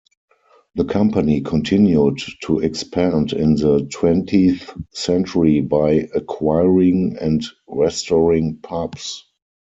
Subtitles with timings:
[0.73, 9.23] The company continued to expand in the twentieth century by acquiring and restoring pubs.